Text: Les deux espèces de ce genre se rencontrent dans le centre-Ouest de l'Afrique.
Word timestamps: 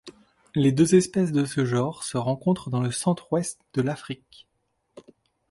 Les 0.55 0.71
deux 0.71 0.95
espèces 0.95 1.31
de 1.31 1.45
ce 1.45 1.63
genre 1.63 2.03
se 2.03 2.17
rencontrent 2.17 2.71
dans 2.71 2.81
le 2.81 2.89
centre-Ouest 2.89 3.61
de 3.75 3.83
l'Afrique. 3.83 4.47